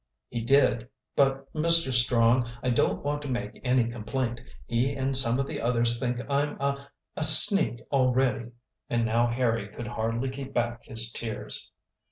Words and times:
"He 0.29 0.41
did. 0.41 0.89
But, 1.15 1.53
Mr. 1.53 1.93
Strong, 1.93 2.49
I 2.63 2.71
don't 2.71 3.03
want 3.05 3.21
to 3.21 3.27
make 3.29 3.61
any 3.63 3.83
complaint. 3.87 4.41
He 4.65 4.93
and 4.95 5.15
some 5.15 5.37
of 5.39 5.45
the 5.47 5.61
others 5.61 5.99
think 5.99 6.19
I'm 6.27 6.59
a 6.59 6.89
a 7.15 7.23
sneak 7.23 7.81
already," 7.91 8.49
and 8.89 9.05
now 9.05 9.27
Harry 9.27 9.67
could 9.67 9.85
hardly 9.89 10.29
keep 10.31 10.55
back 10.55 10.85
his 10.85 11.11
tears. 11.11 11.71